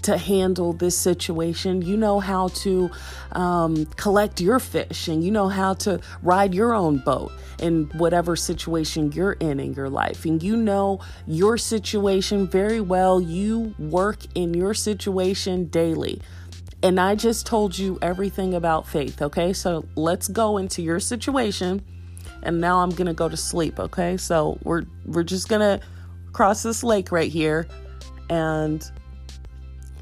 to 0.04 0.18
handle 0.18 0.74
this 0.74 0.98
situation. 0.98 1.82
You 1.82 1.98
know 1.98 2.20
how 2.20 2.50
to 2.50 2.92
um, 3.32 3.86
collect 3.96 4.40
your 4.42 4.60
fish 4.60 5.08
and 5.08 5.24
you 5.24 5.32
know 5.32 5.48
how 5.48 5.74
to 5.76 6.00
ride 6.22 6.54
your 6.54 6.74
own 6.74 6.98
boat 7.00 7.32
in 7.60 7.86
whatever 7.98 8.36
situation 8.36 9.12
you're 9.14 9.34
in 9.34 9.60
in 9.60 9.74
your 9.74 9.90
life. 9.90 10.26
And 10.26 10.44
you 10.44 10.56
know 10.56 11.00
your 11.26 11.58
situation 11.58 12.48
very 12.48 12.82
well. 12.82 13.22
You 13.22 13.74
work 13.80 14.20
in 14.36 14.54
your 14.54 14.74
situation 14.74 15.66
daily. 15.66 16.22
And 16.84 17.00
I 17.00 17.16
just 17.16 17.46
told 17.46 17.78
you 17.78 17.98
everything 18.02 18.54
about 18.54 18.86
faith, 18.86 19.22
okay? 19.22 19.54
So 19.54 19.86
let's 19.96 20.28
go 20.28 20.58
into 20.58 20.82
your 20.82 21.00
situation. 21.00 21.82
And 22.44 22.62
now 22.62 22.80
I'm 22.80 22.92
going 22.92 23.08
to 23.08 23.14
go 23.14 23.28
to 23.28 23.38
sleep, 23.38 23.80
okay? 23.80 24.18
So 24.18 24.60
we're 24.64 24.84
we're 25.06 25.24
just 25.24 25.50
going 25.50 25.62
to 25.62 25.86
cross 26.34 26.64
this 26.64 26.84
lake 26.84 27.12
right 27.12 27.32
here 27.32 27.68
and 28.30 28.84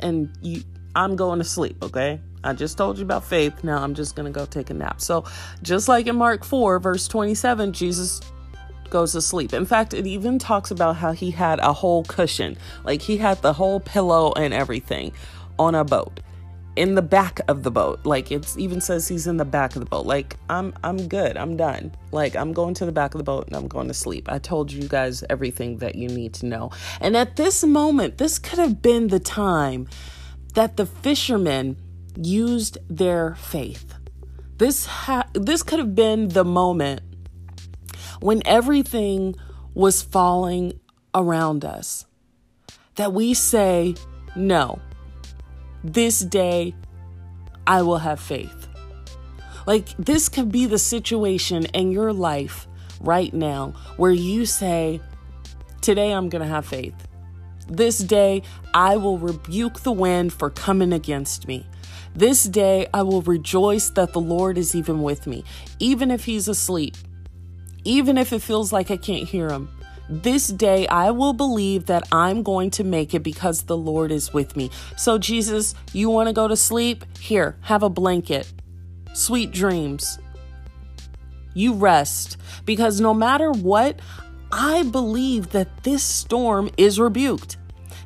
and 0.02 0.30
you 0.42 0.64
I'm 0.96 1.16
going 1.16 1.40
to 1.40 1.46
sleep, 1.46 1.82
okay? 1.84 2.20
I 2.44 2.54
just 2.54 2.78
told 2.78 2.98
you 2.98 3.04
about 3.04 3.24
faith. 3.24 3.64
Now 3.64 3.84
I'm 3.84 3.94
just 3.94 4.16
going 4.16 4.32
to 4.32 4.38
go 4.38 4.46
take 4.46 4.70
a 4.70 4.74
nap. 4.74 5.00
So, 5.00 5.24
just 5.62 5.88
like 5.88 6.08
in 6.08 6.16
Mark 6.16 6.44
4, 6.44 6.80
verse 6.80 7.08
27, 7.08 7.72
Jesus 7.72 8.20
goes 8.90 9.14
to 9.14 9.22
sleep. 9.22 9.54
In 9.54 9.66
fact, 9.66 9.94
it 9.94 10.06
even 10.06 10.38
talks 10.38 10.72
about 10.72 10.98
how 10.98 11.14
he 11.14 11.32
had 11.32 11.60
a 11.60 11.72
whole 11.72 12.04
cushion, 12.04 12.58
like 12.84 13.02
he 13.02 13.16
had 13.18 13.42
the 13.42 13.54
whole 13.54 13.80
pillow 13.80 14.34
and 14.34 14.54
everything 14.54 15.14
on 15.58 15.76
a 15.76 15.86
boat 15.86 16.20
in 16.76 16.96
the 16.96 17.02
back 17.02 17.42
of 17.48 17.64
the 17.64 17.72
boat. 17.72 18.06
Like 18.06 18.32
it 18.32 18.56
even 18.58 18.82
says 18.82 19.08
he's 19.08 19.28
in 19.28 19.38
the 19.38 19.46
back 19.46 19.76
of 19.76 19.82
the 19.82 19.86
boat. 19.86 20.06
Like 20.06 20.38
I'm 20.50 20.74
I'm 20.84 21.08
good. 21.08 21.38
I'm 21.38 21.58
done. 21.58 21.94
Like 22.12 22.36
I'm 22.36 22.54
going 22.54 22.74
to 22.76 22.86
the 22.86 22.92
back 22.92 23.14
of 23.14 23.18
the 23.18 23.24
boat 23.24 23.48
and 23.48 23.56
I'm 23.56 23.68
going 23.68 23.88
to 23.88 23.94
sleep. 23.94 24.32
I 24.32 24.40
told 24.40 24.72
you 24.72 24.88
guys 24.88 25.24
everything 25.30 25.78
that 25.78 25.96
you 25.96 26.08
need 26.08 26.34
to 26.36 26.46
know. 26.46 26.72
And 27.00 27.18
at 27.18 27.36
this 27.36 27.64
moment, 27.64 28.18
this 28.18 28.40
could 28.40 28.60
have 28.60 28.82
been 28.82 29.08
the 29.08 29.20
time 29.20 29.88
that 30.54 30.78
the 30.78 30.86
fishermen 30.86 31.78
used 32.16 32.78
their 32.90 33.36
faith. 33.36 33.94
This 34.58 34.86
ha- 34.86 35.28
this 35.34 35.64
could 35.64 35.80
have 35.80 35.96
been 35.96 36.30
the 36.30 36.46
moment 36.46 37.02
when 38.20 38.42
everything 38.46 39.36
was 39.74 40.02
falling 40.02 40.80
around 41.14 41.66
us. 41.66 42.06
That 42.96 43.14
we 43.14 43.34
say, 43.34 43.96
no, 44.36 44.80
this 45.84 46.20
day 46.20 46.76
I 47.68 47.82
will 47.82 47.98
have 47.98 48.20
faith. 48.20 48.68
Like, 49.66 49.90
this 49.98 50.30
could 50.30 50.52
be 50.52 50.66
the 50.66 50.80
situation 50.80 51.66
in 51.68 51.92
your 51.92 52.14
life 52.14 52.68
right 53.00 53.34
now 53.34 53.74
where 53.98 54.12
you 54.12 54.46
say, 54.46 55.02
Today 55.82 56.12
I'm 56.12 56.30
going 56.30 56.44
to 56.44 56.48
have 56.48 56.66
faith. 56.66 56.96
This 57.68 58.00
day 58.00 58.44
I 58.74 58.98
will 58.98 59.18
rebuke 59.18 59.82
the 59.82 59.92
wind 59.92 60.34
for 60.34 60.50
coming 60.50 60.94
against 60.94 61.48
me. 61.48 61.66
This 62.14 62.44
day 62.44 62.88
I 62.94 63.04
will 63.04 63.22
rejoice 63.22 63.90
that 63.92 64.14
the 64.14 64.20
Lord 64.20 64.58
is 64.58 64.76
even 64.76 65.02
with 65.02 65.26
me, 65.26 65.44
even 65.80 66.12
if 66.12 66.26
he's 66.26 66.48
asleep, 66.48 66.98
even 67.84 68.18
if 68.18 68.34
it 68.34 68.42
feels 68.42 68.72
like 68.72 68.92
I 68.92 68.98
can't 68.98 69.28
hear 69.28 69.50
him. 69.50 69.70
This 70.12 70.48
day 70.50 70.86
I 70.88 71.12
will 71.12 71.32
believe 71.32 71.86
that 71.86 72.04
I'm 72.12 72.44
going 72.44 72.70
to 72.72 72.84
make 72.84 73.14
it 73.14 73.24
because 73.24 73.64
the 73.64 73.78
Lord 73.78 74.12
is 74.12 74.34
with 74.34 74.58
me. 74.58 74.70
So, 74.98 75.18
Jesus, 75.18 75.74
you 75.94 76.10
want 76.10 76.28
to 76.28 76.34
go 76.34 76.50
to 76.50 76.58
sleep? 76.58 77.06
Here, 77.18 77.56
have 77.62 77.82
a 77.82 77.90
blanket. 77.90 78.52
Sweet 79.14 79.52
dreams. 79.52 80.20
You 81.54 81.76
rest 81.76 82.36
because 82.66 83.00
no 83.00 83.14
matter 83.14 83.52
what, 83.52 84.02
I 84.52 84.84
believe 84.84 85.52
that 85.52 85.84
this 85.84 86.04
storm 86.04 86.70
is 86.76 87.00
rebuked. 87.00 87.56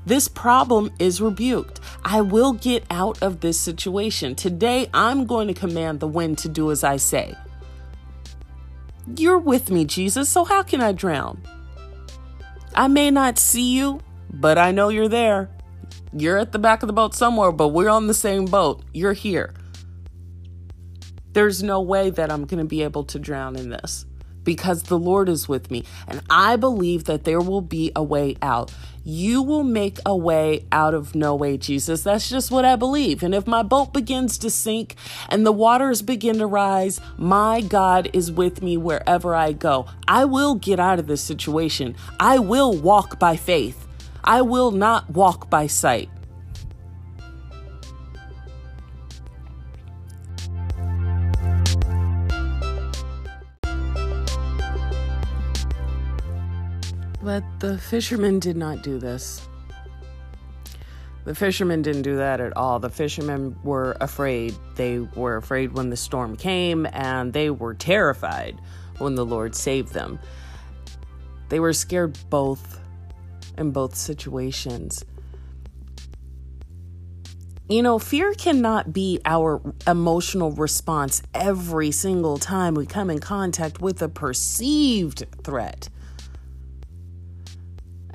This 0.05 0.27
problem 0.27 0.91
is 0.99 1.19
rebuked. 1.19 1.79
I 2.03 2.21
will 2.21 2.53
get 2.53 2.85
out 2.91 3.19
of 3.23 3.39
this 3.39 3.59
situation. 3.59 4.35
Today, 4.35 4.91
I'm 4.93 5.25
going 5.25 5.47
to 5.47 5.55
command 5.55 6.01
the 6.01 6.07
wind 6.07 6.37
to 6.39 6.49
do 6.49 6.69
as 6.69 6.83
I 6.83 6.97
say. 6.97 7.33
You're 9.17 9.39
with 9.39 9.71
me, 9.71 9.85
Jesus, 9.85 10.29
so 10.29 10.43
how 10.43 10.61
can 10.61 10.81
I 10.81 10.91
drown? 10.91 11.41
I 12.75 12.89
may 12.89 13.09
not 13.09 13.39
see 13.39 13.73
you, 13.75 14.01
but 14.31 14.57
I 14.57 14.71
know 14.71 14.89
you're 14.89 15.07
there. 15.07 15.49
You're 16.11 16.37
at 16.37 16.51
the 16.51 16.59
back 16.59 16.83
of 16.83 16.87
the 16.87 16.93
boat 16.93 17.15
somewhere, 17.15 17.51
but 17.51 17.69
we're 17.69 17.89
on 17.89 18.07
the 18.07 18.13
same 18.13 18.45
boat. 18.45 18.83
You're 18.93 19.13
here. 19.13 19.53
There's 21.31 21.63
no 21.63 21.81
way 21.81 22.09
that 22.09 22.31
I'm 22.31 22.45
going 22.45 22.59
to 22.59 22.65
be 22.65 22.83
able 22.83 23.05
to 23.05 23.19
drown 23.19 23.55
in 23.55 23.69
this 23.69 24.05
because 24.45 24.83
the 24.83 24.97
Lord 24.97 25.27
is 25.27 25.49
with 25.49 25.69
me. 25.69 25.83
And 26.07 26.21
I 26.29 26.55
believe 26.55 27.03
that 27.05 27.25
there 27.25 27.41
will 27.41 27.61
be 27.61 27.91
a 27.95 28.03
way 28.03 28.37
out. 28.41 28.71
You 29.03 29.43
will 29.43 29.63
make 29.63 29.99
a 30.03 30.15
way 30.15 30.65
out 30.71 30.95
of 30.95 31.13
no 31.13 31.35
way, 31.35 31.57
Jesus. 31.57 32.01
That's 32.01 32.27
just 32.27 32.49
what 32.49 32.65
I 32.65 32.75
believe. 32.75 33.21
And 33.21 33.35
if 33.35 33.45
my 33.45 33.61
boat 33.61 33.93
begins 33.93 34.39
to 34.39 34.49
sink 34.49 34.95
and 35.29 35.45
the 35.45 35.51
waters 35.51 36.01
begin 36.01 36.39
to 36.39 36.47
rise, 36.47 36.99
my 37.17 37.61
God 37.61 38.09
is 38.13 38.31
with 38.31 38.63
me 38.63 38.77
wherever 38.77 39.35
I 39.35 39.51
go. 39.51 39.85
I 40.07 40.25
will 40.25 40.55
get 40.55 40.79
out 40.79 40.97
of 40.97 41.05
this 41.05 41.21
situation. 41.21 41.95
I 42.19 42.39
will 42.39 42.75
walk 42.75 43.19
by 43.19 43.35
faith. 43.35 43.87
I 44.23 44.41
will 44.41 44.71
not 44.71 45.11
walk 45.11 45.51
by 45.51 45.67
sight. 45.67 46.09
The 57.59 57.77
fishermen 57.77 58.39
did 58.39 58.57
not 58.57 58.83
do 58.83 58.99
this. 58.99 59.47
The 61.25 61.33
fishermen 61.33 61.81
didn't 61.81 62.03
do 62.03 62.17
that 62.17 62.39
at 62.39 62.55
all. 62.55 62.79
The 62.79 62.89
fishermen 62.89 63.55
were 63.63 63.97
afraid. 63.99 64.53
They 64.75 64.99
were 64.99 65.37
afraid 65.37 65.73
when 65.73 65.89
the 65.89 65.97
storm 65.97 66.35
came, 66.35 66.85
and 66.93 67.33
they 67.33 67.49
were 67.49 67.73
terrified 67.73 68.59
when 68.99 69.15
the 69.15 69.25
Lord 69.25 69.55
saved 69.55 69.93
them. 69.93 70.19
They 71.49 71.59
were 71.59 71.73
scared 71.73 72.17
both 72.29 72.79
in 73.57 73.71
both 73.71 73.95
situations. 73.95 75.03
You 77.67 77.81
know, 77.81 77.97
fear 77.97 78.35
cannot 78.35 78.93
be 78.93 79.19
our 79.25 79.59
emotional 79.87 80.51
response 80.51 81.23
every 81.33 81.89
single 81.89 82.37
time 82.37 82.75
we 82.75 82.85
come 82.85 83.09
in 83.09 83.17
contact 83.17 83.81
with 83.81 84.03
a 84.03 84.09
perceived 84.09 85.25
threat. 85.43 85.89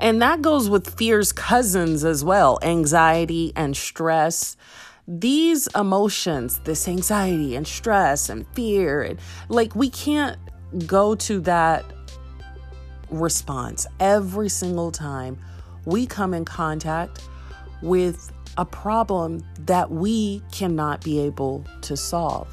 And 0.01 0.23
that 0.23 0.41
goes 0.41 0.71
with 0.71 0.97
fear's 0.99 1.31
cousins 1.31 2.05
as 2.05 2.25
well 2.25 2.59
anxiety 2.63 3.53
and 3.55 3.77
stress. 3.77 4.57
These 5.07 5.69
emotions, 5.75 6.61
this 6.65 6.89
anxiety 6.89 7.55
and 7.55 7.69
stress 7.69 8.31
and 8.31 8.47
fear, 8.55 9.03
and 9.03 9.19
like 9.49 9.77
we 9.77 9.91
can't 9.91 10.39
go 10.87 11.15
to 11.17 11.41
that 11.41 11.85
response 13.11 13.87
every 13.99 14.49
single 14.49 14.91
time 14.91 15.39
we 15.85 16.07
come 16.07 16.33
in 16.33 16.45
contact 16.45 17.29
with 17.83 18.33
a 18.57 18.65
problem 18.65 19.45
that 19.67 19.91
we 19.91 20.43
cannot 20.53 21.03
be 21.03 21.21
able 21.21 21.65
to 21.83 21.97
solve. 21.97 22.49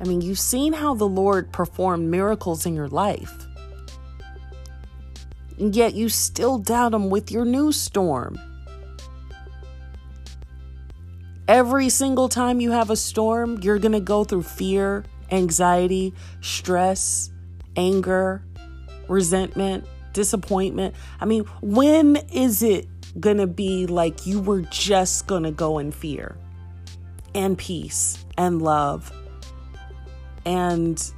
I 0.00 0.04
mean, 0.04 0.20
you've 0.20 0.38
seen 0.38 0.72
how 0.72 0.94
the 0.94 1.08
Lord 1.08 1.52
performed 1.52 2.10
miracles 2.10 2.66
in 2.66 2.74
your 2.74 2.88
life. 2.88 3.46
And 5.58 5.74
yet 5.74 5.94
you 5.94 6.08
still 6.08 6.58
doubt 6.58 6.94
Him 6.94 7.10
with 7.10 7.30
your 7.30 7.44
new 7.44 7.72
storm. 7.72 8.38
Every 11.48 11.88
single 11.88 12.28
time 12.28 12.60
you 12.60 12.72
have 12.72 12.90
a 12.90 12.96
storm, 12.96 13.58
you're 13.62 13.78
going 13.78 13.92
to 13.92 14.00
go 14.00 14.22
through 14.22 14.42
fear, 14.42 15.04
anxiety, 15.30 16.12
stress, 16.40 17.30
anger, 17.76 18.42
resentment, 19.08 19.86
disappointment. 20.12 20.94
I 21.20 21.24
mean, 21.24 21.44
when 21.62 22.16
is 22.32 22.62
it 22.62 22.86
going 23.18 23.38
to 23.38 23.46
be 23.46 23.86
like 23.86 24.26
you 24.26 24.40
were 24.40 24.60
just 24.62 25.26
going 25.26 25.42
to 25.44 25.50
go 25.50 25.78
in 25.78 25.90
fear 25.90 26.36
and 27.34 27.56
peace 27.56 28.24
and 28.36 28.60
love 28.60 29.12
and 30.44 31.12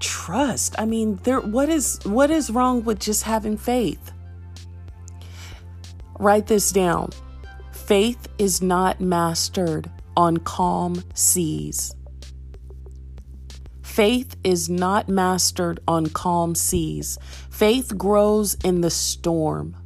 trust? 0.00 0.74
I 0.78 0.84
mean, 0.84 1.16
there 1.24 1.40
what 1.40 1.68
is 1.68 1.98
what 2.04 2.30
is 2.30 2.50
wrong 2.50 2.84
with 2.84 3.00
just 3.00 3.22
having 3.24 3.56
faith? 3.56 4.12
Write 6.18 6.46
this 6.46 6.72
down. 6.72 7.10
Faith 7.72 8.28
is 8.38 8.62
not 8.62 9.00
mastered 9.00 9.90
on 10.16 10.38
calm 10.38 11.04
seas. 11.14 11.94
Faith 13.82 14.36
is 14.44 14.68
not 14.68 15.08
mastered 15.08 15.80
on 15.86 16.06
calm 16.06 16.54
seas. 16.54 17.18
Faith 17.50 17.96
grows 17.96 18.54
in 18.64 18.80
the 18.80 18.90
storm. 18.90 19.76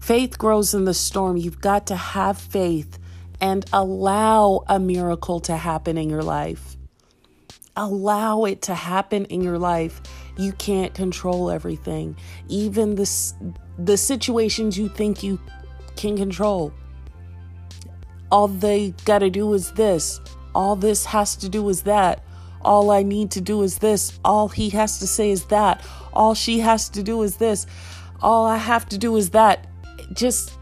Faith 0.00 0.38
grows 0.38 0.72
in 0.72 0.84
the 0.84 0.94
storm. 0.94 1.36
You've 1.36 1.60
got 1.60 1.88
to 1.88 1.96
have 1.96 2.38
faith 2.38 2.98
and 3.40 3.64
allow 3.72 4.64
a 4.68 4.78
miracle 4.78 5.40
to 5.40 5.56
happen 5.56 5.98
in 5.98 6.08
your 6.08 6.22
life. 6.22 6.75
Allow 7.76 8.44
it 8.44 8.62
to 8.62 8.74
happen 8.74 9.26
in 9.26 9.42
your 9.42 9.58
life. 9.58 10.00
You 10.38 10.52
can't 10.52 10.94
control 10.94 11.50
everything, 11.50 12.16
even 12.48 12.94
the, 12.94 13.54
the 13.78 13.96
situations 13.96 14.78
you 14.78 14.88
think 14.88 15.22
you 15.22 15.40
can 15.96 16.16
control. 16.16 16.72
All 18.30 18.48
they 18.48 18.90
got 19.04 19.20
to 19.20 19.30
do 19.30 19.52
is 19.54 19.72
this 19.72 20.20
all 20.56 20.74
this 20.74 21.04
has 21.04 21.36
to 21.36 21.50
do 21.50 21.68
is 21.68 21.82
that. 21.82 22.24
All 22.62 22.90
I 22.90 23.02
need 23.02 23.30
to 23.32 23.42
do 23.42 23.62
is 23.62 23.78
this. 23.78 24.18
All 24.24 24.48
he 24.48 24.70
has 24.70 24.98
to 25.00 25.06
say 25.06 25.30
is 25.30 25.44
that. 25.46 25.84
All 26.14 26.34
she 26.34 26.60
has 26.60 26.88
to 26.88 27.02
do 27.02 27.22
is 27.22 27.36
this. 27.36 27.66
All 28.22 28.46
I 28.46 28.56
have 28.56 28.88
to 28.88 28.96
do 28.96 29.14
is 29.16 29.30
that. 29.30 29.66
Just 30.14 30.54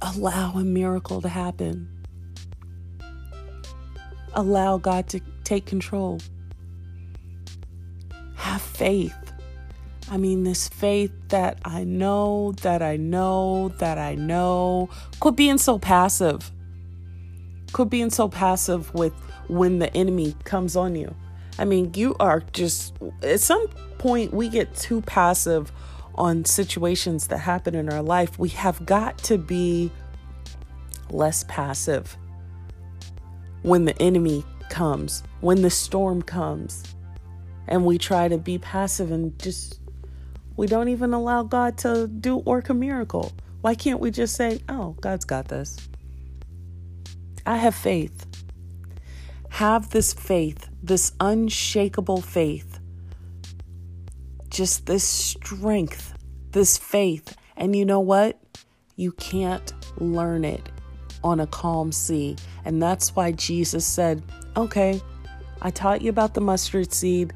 allow 0.00 0.52
a 0.52 0.62
miracle 0.62 1.20
to 1.22 1.28
happen. 1.28 1.88
Allow 4.34 4.78
God 4.78 5.08
to 5.08 5.20
take 5.44 5.66
control. 5.66 6.20
Have 8.36 8.62
faith. 8.62 9.14
I 10.10 10.16
mean, 10.16 10.44
this 10.44 10.68
faith 10.68 11.12
that 11.28 11.58
I 11.64 11.84
know, 11.84 12.52
that 12.62 12.82
I 12.82 12.96
know, 12.96 13.68
that 13.78 13.98
I 13.98 14.14
know. 14.14 14.90
Quit 15.20 15.36
being 15.36 15.58
so 15.58 15.78
passive. 15.78 16.50
Quit 17.72 17.88
being 17.88 18.10
so 18.10 18.28
passive 18.28 18.92
with 18.94 19.14
when 19.48 19.78
the 19.78 19.94
enemy 19.96 20.34
comes 20.44 20.76
on 20.76 20.96
you. 20.96 21.14
I 21.58 21.64
mean, 21.64 21.92
you 21.94 22.16
are 22.18 22.40
just, 22.52 22.94
at 23.22 23.40
some 23.40 23.68
point, 23.98 24.32
we 24.32 24.48
get 24.48 24.74
too 24.74 25.02
passive 25.02 25.70
on 26.14 26.44
situations 26.44 27.28
that 27.28 27.38
happen 27.38 27.74
in 27.74 27.90
our 27.92 28.02
life. 28.02 28.38
We 28.38 28.48
have 28.50 28.84
got 28.84 29.18
to 29.18 29.38
be 29.38 29.90
less 31.10 31.44
passive 31.48 32.16
when 33.62 33.84
the 33.84 34.00
enemy 34.02 34.44
comes, 34.68 35.22
when 35.40 35.62
the 35.62 35.70
storm 35.70 36.22
comes, 36.22 36.82
and 37.68 37.84
we 37.84 37.98
try 37.98 38.28
to 38.28 38.38
be 38.38 38.58
passive 38.58 39.10
and 39.10 39.38
just, 39.38 39.80
we 40.56 40.66
don't 40.66 40.88
even 40.88 41.12
allow 41.12 41.42
God 41.42 41.78
to 41.78 42.08
do 42.08 42.36
work 42.36 42.68
a 42.68 42.74
miracle. 42.74 43.32
Why 43.60 43.74
can't 43.74 44.00
we 44.00 44.10
just 44.10 44.34
say, 44.34 44.60
oh, 44.68 44.96
God's 45.00 45.24
got 45.24 45.48
this? 45.48 45.76
I 47.46 47.56
have 47.56 47.74
faith. 47.74 48.26
Have 49.50 49.90
this 49.90 50.12
faith, 50.12 50.68
this 50.82 51.12
unshakable 51.20 52.22
faith, 52.22 52.80
just 54.48 54.86
this 54.86 55.04
strength, 55.04 56.14
this 56.50 56.78
faith. 56.78 57.36
And 57.56 57.76
you 57.76 57.84
know 57.84 58.00
what? 58.00 58.40
You 58.96 59.12
can't 59.12 59.72
learn 59.98 60.44
it 60.44 60.71
on 61.24 61.40
a 61.40 61.46
calm 61.46 61.92
sea. 61.92 62.36
And 62.64 62.82
that's 62.82 63.14
why 63.14 63.32
Jesus 63.32 63.86
said, 63.86 64.22
Okay, 64.56 65.00
I 65.60 65.70
taught 65.70 66.02
you 66.02 66.10
about 66.10 66.34
the 66.34 66.40
mustard 66.40 66.92
seed. 66.92 67.32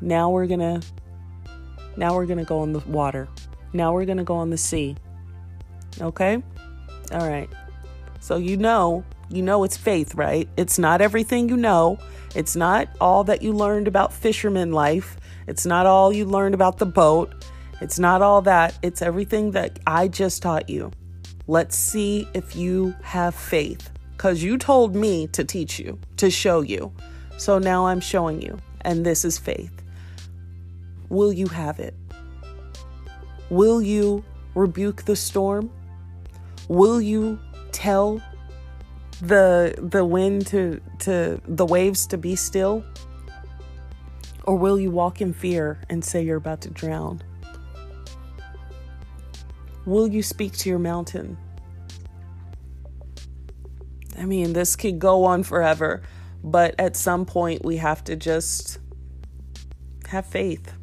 Now 0.00 0.30
we're 0.30 0.46
going 0.46 0.60
to 0.60 0.82
now 1.96 2.14
we're 2.14 2.26
going 2.26 2.38
to 2.38 2.44
go 2.44 2.60
on 2.60 2.72
the 2.72 2.80
water. 2.80 3.28
Now 3.72 3.92
we're 3.92 4.04
going 4.04 4.18
to 4.18 4.24
go 4.24 4.36
on 4.36 4.50
the 4.50 4.58
sea. 4.58 4.96
Okay? 6.00 6.42
All 7.12 7.28
right. 7.28 7.50
So 8.20 8.36
you 8.36 8.56
know 8.56 9.04
you 9.30 9.42
know 9.42 9.64
it's 9.64 9.76
faith, 9.76 10.14
right? 10.14 10.48
It's 10.56 10.78
not 10.78 11.00
everything 11.00 11.48
you 11.48 11.56
know. 11.56 11.98
It's 12.34 12.56
not 12.56 12.88
all 13.00 13.24
that 13.24 13.42
you 13.42 13.52
learned 13.52 13.88
about 13.88 14.12
fisherman 14.12 14.72
life. 14.72 15.18
It's 15.46 15.66
not 15.66 15.86
all 15.86 16.12
you 16.12 16.24
learned 16.24 16.54
about 16.54 16.78
the 16.78 16.86
boat. 16.86 17.44
It's 17.80 17.98
not 17.98 18.22
all 18.22 18.42
that. 18.42 18.78
It's 18.82 19.02
everything 19.02 19.52
that 19.52 19.78
I 19.86 20.08
just 20.08 20.42
taught 20.42 20.68
you. 20.68 20.90
Let's 21.50 21.76
see 21.76 22.28
if 22.34 22.54
you 22.54 22.94
have 23.02 23.34
faith. 23.34 23.90
Because 24.12 24.42
you 24.42 24.58
told 24.58 24.94
me 24.94 25.28
to 25.28 25.44
teach 25.44 25.78
you, 25.78 25.98
to 26.18 26.30
show 26.30 26.60
you. 26.60 26.92
So 27.38 27.58
now 27.58 27.86
I'm 27.86 28.00
showing 28.00 28.42
you. 28.42 28.58
And 28.82 29.06
this 29.06 29.24
is 29.24 29.38
faith. 29.38 29.72
Will 31.08 31.32
you 31.32 31.46
have 31.46 31.80
it? 31.80 31.94
Will 33.48 33.80
you 33.80 34.22
rebuke 34.54 35.04
the 35.04 35.16
storm? 35.16 35.70
Will 36.68 37.00
you 37.00 37.38
tell 37.72 38.20
the 39.22 39.74
the 39.78 40.04
wind 40.04 40.46
to 40.48 40.80
to 40.98 41.40
the 41.48 41.64
waves 41.64 42.06
to 42.08 42.18
be 42.18 42.36
still? 42.36 42.84
Or 44.44 44.54
will 44.54 44.78
you 44.78 44.90
walk 44.90 45.22
in 45.22 45.32
fear 45.32 45.80
and 45.88 46.04
say 46.04 46.22
you're 46.22 46.36
about 46.36 46.60
to 46.62 46.70
drown? 46.70 47.22
Will 49.88 50.06
you 50.06 50.22
speak 50.22 50.54
to 50.58 50.68
your 50.68 50.78
mountain? 50.78 51.38
I 54.18 54.26
mean, 54.26 54.52
this 54.52 54.76
could 54.76 54.98
go 54.98 55.24
on 55.24 55.42
forever, 55.44 56.02
but 56.44 56.74
at 56.78 56.94
some 56.94 57.24
point 57.24 57.64
we 57.64 57.78
have 57.78 58.04
to 58.04 58.14
just 58.14 58.80
have 60.08 60.26
faith. 60.26 60.74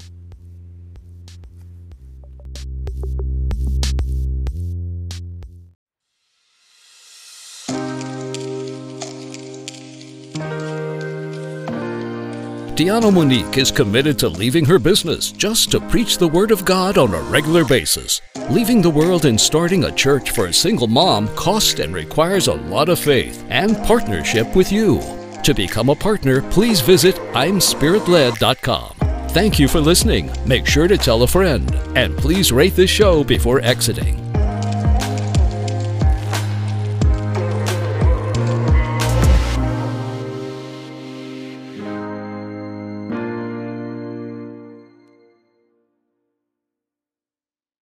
Deonna 12.75 13.13
Monique 13.13 13.59
is 13.59 13.69
committed 13.69 14.17
to 14.17 14.27
leaving 14.27 14.65
her 14.65 14.79
business 14.79 15.31
just 15.31 15.69
to 15.69 15.79
preach 15.79 16.17
the 16.17 16.27
Word 16.27 16.49
of 16.49 16.65
God 16.65 16.97
on 16.97 17.13
a 17.13 17.21
regular 17.21 17.63
basis. 17.63 18.19
Leaving 18.49 18.79
the 18.79 18.89
world 18.89 19.25
and 19.25 19.41
starting 19.41 19.85
a 19.85 19.91
church 19.91 20.29
for 20.29 20.45
a 20.45 20.53
single 20.53 20.87
mom 20.87 21.27
costs 21.35 21.79
and 21.79 21.95
requires 21.95 22.47
a 22.47 22.53
lot 22.53 22.89
of 22.89 22.99
faith 22.99 23.43
and 23.49 23.75
partnership 23.77 24.55
with 24.55 24.71
you. 24.71 25.01
To 25.43 25.53
become 25.55 25.89
a 25.89 25.95
partner, 25.95 26.43
please 26.51 26.79
visit 26.79 27.15
I'mSpiritLed.com. 27.33 28.93
Thank 29.29 29.57
you 29.59 29.67
for 29.67 29.79
listening. 29.79 30.31
Make 30.45 30.67
sure 30.67 30.87
to 30.87 30.97
tell 30.97 31.23
a 31.23 31.27
friend. 31.27 31.73
And 31.95 32.15
please 32.17 32.51
rate 32.51 32.75
this 32.75 32.89
show 32.89 33.23
before 33.23 33.61
exiting. 33.61 34.24